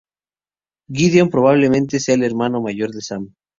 [0.89, 3.35] Gideon probablemente sea el hermano mayor de Sam.